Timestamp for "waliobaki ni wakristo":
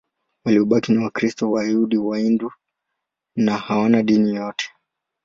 0.45-1.51